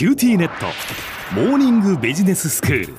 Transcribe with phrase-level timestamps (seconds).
[0.00, 0.64] QTnet。
[1.34, 2.94] モーニングビジネススクール。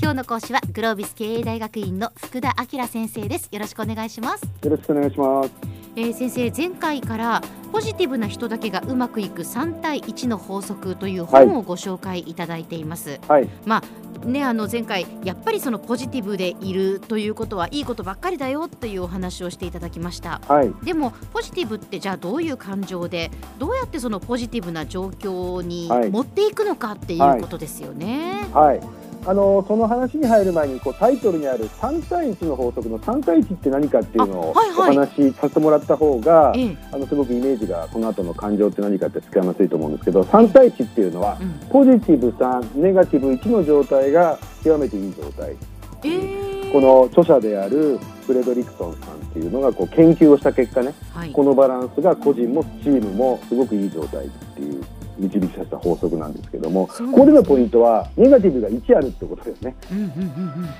[0.00, 3.50] 今日の講師はグロービス経営大学院の福田明先生です。
[3.52, 4.42] よろしくお願いします。
[4.42, 5.50] よろしくお願いします。
[5.96, 7.42] えー、先生前回から
[7.72, 13.82] ポジティブな人だけがうまくいく3対1の法則という本をご紹介いただいています、はい、まあ
[14.24, 28.48] ねあの前回やっぱりそのポジティブでいるということはいいことばっかりだよというお話をしていただきましたはい、でもポジティブってじゃあどういう感情でどうやってそのポジティブな状況にはい持っていくのかっていうことですよね。
[28.52, 28.80] はい。
[29.26, 34.96] あのその話に入る前にこうタイトルにある3対1の法則の3対1って何かっていうのをあはいはい。
[34.96, 36.76] お話しさせてもらった方が、ええ。
[36.92, 41.68] あのすごくイメージがこの後の感情って何かって使いやすいと思うんですけど3対1っていうのはうん。
[41.68, 45.56] ポジティブ3ネガティブ1の状態が極めていい状態。
[46.04, 51.32] えーこの著者であるフレドリクソンさんっていうのがこう研究をした結果ねはい。
[51.32, 54.84] このバランスが個人もチームもすごくいい状態っていう
[55.20, 59.74] 導きさせた法則なんですけども、ここでのポイントはネガティブが1あるってことですね。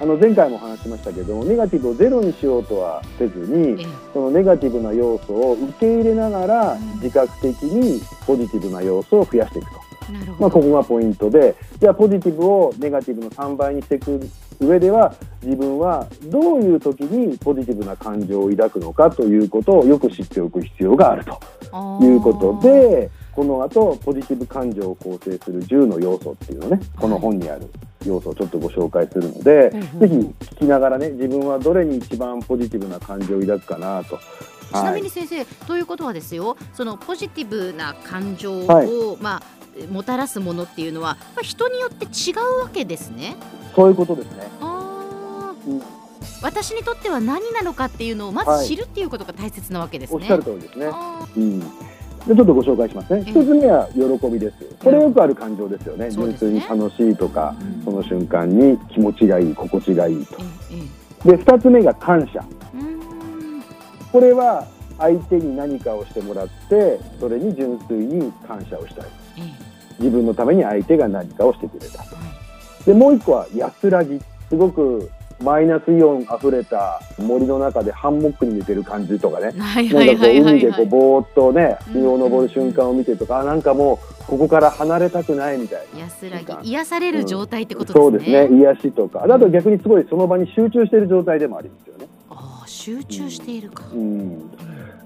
[0.00, 3.86] あの前回も話しましたけどネガティブをゼロにしようとはせずにええ。
[4.12, 6.80] そのネガティブな要素を受け入れながらうん。
[7.00, 9.80] 自覚的にポジティブな要素を増やしていくと、
[10.40, 14.20] まあ、ここがポイントでじゃあポジティブをネガティブの3倍にしていく
[14.60, 21.38] 上では自分はどういう時にポジティブな感情を抱くのかということをよく知っておく必要があると。
[22.02, 27.70] いうことでこの後ポジティブ感情を構成する10の要素っていうのをねこの本にある
[28.04, 30.14] 要素をちょっとご紹介するので、うんうんぜひ
[30.54, 34.18] 聞きながらね自分はどれに一番ポジティブな感情を抱くかなと。
[34.70, 38.88] ちなみはいに先生、ということはですよそのポジティブな感情を、はい
[39.20, 39.42] まあ
[39.90, 43.36] もたらすものっていうのはまあ人によって違うわけですね。
[43.74, 44.48] そういうことですね。
[44.60, 45.82] あーうん
[46.42, 50.20] 私にとっては何なのかっていうのをまはいず知るっていうことが大切なわけですね。
[50.20, 50.88] おっしゃる通りですね。
[50.90, 51.62] あうん。
[52.26, 53.24] でちょっとご紹介しますね。
[53.26, 54.56] ええ一つ目は喜びです。
[54.82, 56.10] これよくある感情ですよね。
[56.10, 57.84] 純粋に楽しいとか、うん。
[57.84, 60.36] その瞬間に気持ちがいい、心地がいいと。
[61.24, 62.44] で二つ目が感謝。
[64.12, 64.66] これは
[64.98, 69.06] 相手に何かをしてもらってそれに純粋に感謝をしたい。
[69.38, 72.04] え自分のために相手が何かをしてくれた。
[72.84, 74.20] でもう一個は安らぎ。
[74.48, 75.10] すごく
[75.42, 79.52] マイナスイオンあふれた森の中でハンモックに寝てる感じとかね。
[79.58, 86.00] はいなんかこう海でこうぼーっとねうん日を昇る瞬間を見てとかあなんかもうここから離れたくないみたいな。
[86.00, 88.48] 安らぎ癒される状態ってことそうですすね。
[88.50, 89.24] 癒しとか。
[89.24, 92.06] あと逆にすごいその場に集中している状態でもありますよね。
[92.28, 93.84] ああ集中しているか。
[93.92, 94.50] うん。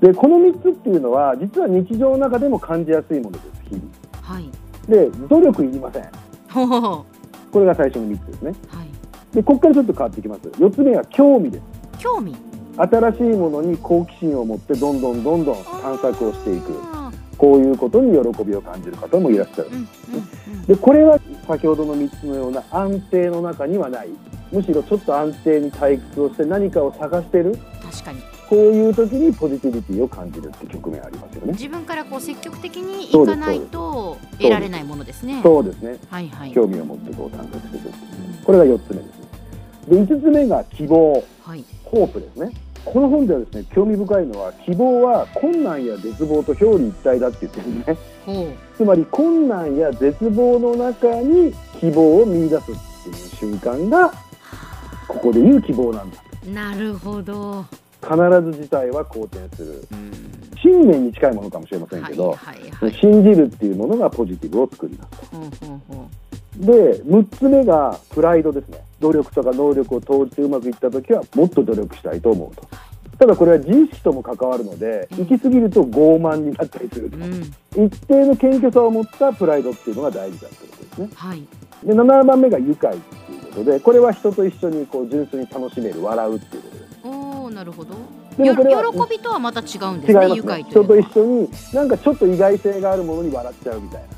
[0.00, 3.84] でこの3つっていうのは実は日常の中でも感じやすいものです日々。
[4.20, 4.50] はい。
[4.88, 6.04] で努力いりません。
[6.50, 7.06] ほほほ
[7.52, 8.52] これが最初の3つですね。
[8.68, 8.88] はい。
[9.34, 10.48] でここからちょっと変わってきます。
[10.48, 11.64] 4つ目は興味です。
[11.98, 12.34] 興味。
[12.76, 16.78] 新しいものに好奇心を持ってどんどんどんどん探索をしていく。
[16.92, 19.70] あこういうことに喜びを感じる方もいらっしゃる。
[19.70, 20.66] んうんうん。
[20.66, 24.08] でこれは先ほどの3つのような安定の中にはない。
[24.52, 27.58] むしろちょっと安定に退屈をして何かを探してる。
[27.82, 28.20] 確かに。
[28.48, 31.52] こういう時にポジティビティを感じるって局面ありますよね。
[31.52, 35.40] 自分からこう積極的にいかないとす得られないものですね。
[35.42, 35.98] そうですね。
[36.08, 36.52] はいはい。
[36.52, 37.90] 興味を持ってこう探索していく。
[38.44, 39.02] これが4つ目
[39.84, 41.64] ですで5つ目が希望はい。
[41.84, 42.50] ホープですね
[42.84, 52.74] この本ではですね興味深いのは希望は困難や絶望と表裏一体だって言ってるんですねほつまり困難や絶望の中に希望を見出すっ
[53.04, 54.12] ていう瞬間が
[55.08, 56.50] ここでいう希望なんだう。
[56.50, 57.64] なるほど。
[58.02, 58.16] 必
[58.52, 60.12] ず事態は好転するうん
[60.60, 62.94] 信念に近いものかもしれませんはいけど、はいはい。
[62.98, 66.10] 信じるっていうものがポジティブを作り出すとほうほうほ
[66.56, 72.68] で6つ目がプライドですね努力とか能力を投じてうまくいった時はもっと努力したいと思うと
[73.18, 77.10] ただこれは自意識とも関わるのでうん行き過ぎると傲慢になったりするう。
[77.10, 77.42] とうん。
[77.86, 81.42] 一定の謙虚さを持ったプライドっていうのが大事だということですねはい。
[81.84, 87.94] で7番目が愉快っていうことでこれは人と一緒にこう純粋に楽しめる笑うっていうことですおおなるほど。
[88.36, 90.34] でもこれはよ喜びとはまた違うんですすね。
[90.34, 90.98] 愉快ね人と。
[90.98, 94.14] 一緒になんかちょっと意外性があるものに笑っちゃうみたいなは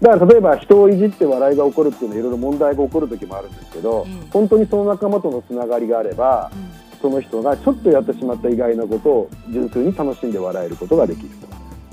[0.00, 4.28] だから例えば人をいじって笑いが起こるっていうのはいろいろ問題が起こる時もあるんですけど、うん。
[4.30, 6.50] 本当にその仲間とのつながりがあれば
[7.00, 11.28] その人がちょっとやってしまった意外なことを純粋に楽しんで笑えることができる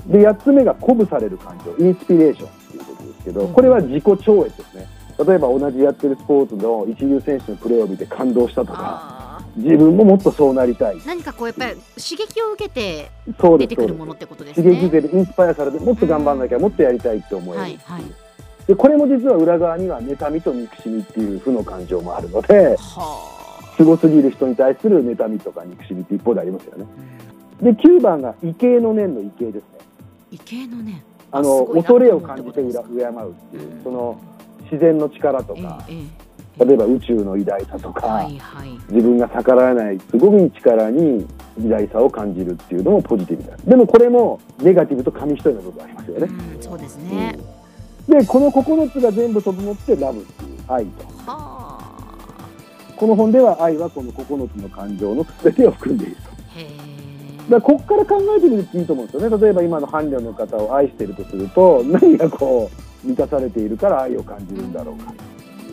[0.06, 0.12] と。
[0.12, 3.52] で8つ目が鼓舞される感情インスピレーションっていうことですけどうん。
[3.52, 4.86] これは自己超越ですね。
[5.26, 9.21] 例えば同じやってるスポーツの一流選手のプレーを見て感動したとかあ
[9.56, 10.96] 自分ももっとそうなりたい。
[10.96, 13.10] ー何かこうやっぱり刺激を受けて
[13.58, 14.64] 出てくるものってことですね。
[14.64, 17.60] 刺激受けてインスパイアされてもっと頑張んなきゃもっとやりたいって思える。
[17.60, 18.02] はいはい。
[18.66, 26.86] でこれも実は裏側には妬みと憎しみっていう負の感情もあるのではすごすぎる人に対する妬みとか憎しみって一方でありますよね。
[27.60, 27.64] あ。
[27.64, 27.74] うん。
[27.74, 29.68] で9番が畏敬の念の畏敬ですね。
[30.30, 31.04] 畏敬のね。
[31.34, 34.20] あの恐れを感じて敬うっていうその
[34.64, 36.21] 自然の力とか、ええええ
[36.58, 38.70] 例えば宇宙の偉大さとか、はいはい。
[38.90, 41.26] 自分が逆らえないすごい力に
[41.58, 43.56] 偉大さを感じるっていうのもポジティブだ。
[43.64, 47.38] でもこれもネガティブと紙一重の部分ありますよね、うん、そうですね、
[48.08, 51.06] でこの9つが全部整ってラブっていう愛と。
[51.06, 51.72] はあ。
[52.96, 56.22] この本では愛はこの9つの感情の全てを含んでいると。
[56.22, 56.34] だか
[57.54, 59.38] らここから考えてみるといいと思うんですよね。
[59.38, 62.70] 例えば今の伴侶の方を愛しているとすると何がこ
[63.04, 65.12] う満たされているから愛を感じるんだろうか、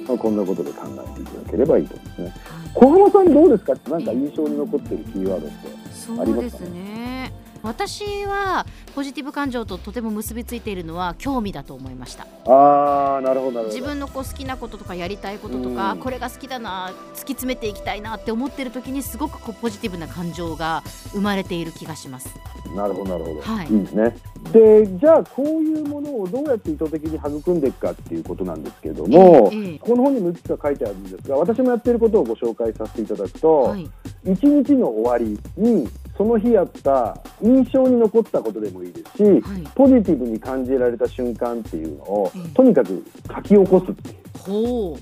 [0.09, 2.41] まあ、こんなことで考えていただければいいと思うんですね。
[2.73, 3.73] 小浜さんどうですか？
[3.89, 5.55] なんか印象に残っているキーワードって
[5.93, 7.31] そうですね。
[7.61, 8.65] 私は
[8.95, 12.25] ポジティブ感情ととても結びついているのは興味だと思いました。
[12.45, 13.75] ああなるほどなるほど。
[13.75, 15.99] 自分のこう好きなこととかやりたいこととか、うん。
[15.99, 22.29] これが好きだな突き詰めていきたいなって思ってる時にすごくこうポジティブな感情が生まれている気がします。
[22.75, 23.67] なるほどなるほど、はい。
[23.67, 24.15] いいですね。
[24.53, 29.79] でじゃあこういうものをどうやって意図的に育んでいくかっていうことなんですけども、ええええ。
[29.79, 33.89] この本にもいくつか書いてあるんですが私もやっていることをご紹介させていただくと、はい、
[34.25, 35.87] 一日の終わりに
[36.17, 39.63] その日あった印象に残ったことでもいいですし、はい。
[39.75, 42.49] ポジティブに感じられた瞬間っていうのを、ええ。
[42.49, 44.95] とにかく書き起こすっていう、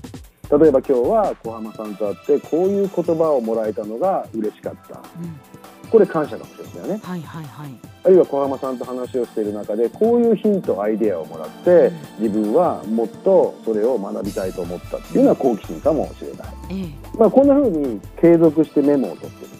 [0.60, 4.98] 例えば今日は小浜さんと会ってこういう言葉をもらえたのが嬉しかった。
[4.98, 5.57] うん、
[5.90, 7.00] これ感謝かもしれませんよね。
[7.02, 7.70] はいはいはい。
[8.04, 16.74] あるいは小浜さんと話をしている中でこういうヒントアイデアをもらって自分はもっとそれを学びたいと思ったっていうのは好奇心かもしれない、え
[17.14, 17.18] え。
[17.18, 19.58] まあ、こんな風に継続してメモを取ってると。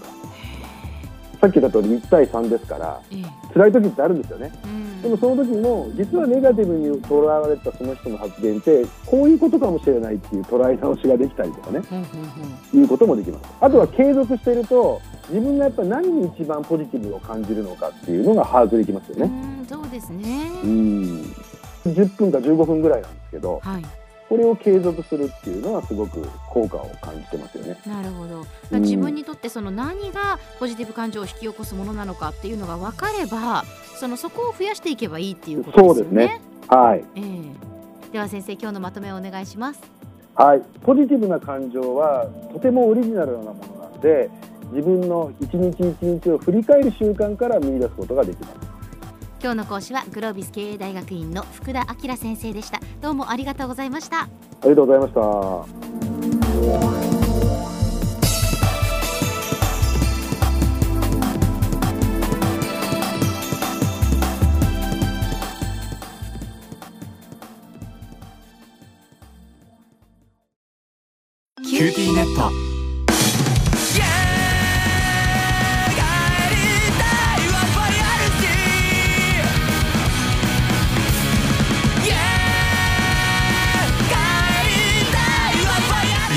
[1.41, 3.25] さっき言った通り1対3ですからええ。
[3.55, 4.53] 辛い時ってあるんですよね。
[4.65, 5.03] うん。
[5.03, 11.81] でもその時も実はネガティブに捉られたその人の発言ってこういうことかもしれないっていう捉え直しができたりとかね。
[11.81, 12.41] ほうほうほ
[12.75, 13.45] ういうこともできます。
[13.61, 20.51] あとは継続していると自分がやっぱり何に一番ポジティブを感じるのかっていうのが把握できますよねうんそうですね。
[20.63, 21.35] うん
[21.85, 23.85] 10分か15分ぐらいなんですけどはい。
[24.29, 26.21] これを継続するっていうのはすごく
[26.51, 28.45] 効果を感じてますよねなるほど。
[28.79, 33.65] 自分にとってその何がポジティブ感情を引き起こすものなのかっていうのが分かれば、
[33.99, 36.43] そのそこを増やしていけばいいっていうことですよね。
[36.69, 37.69] はいええ
[38.13, 39.81] では先生今日のまとめをお願いします。
[40.35, 44.31] はい、ポジティブな感情はとてもオリジナルなものなので
[44.73, 48.79] 自分の一日一日を振り返る習慣から見出すことができます
[49.41, 52.81] 今日の講師はグロービス経営大学院の福田明先生でした。
[53.01, 54.23] どうもありがとうございました。
[54.23, 54.29] あ
[54.65, 55.15] りがとうございまし
[57.03, 57.08] た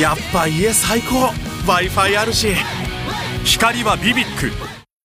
[0.02, 1.32] やっぱ家最高。
[1.68, 2.56] W i f i あるし。
[3.46, 4.71] 光はビビック。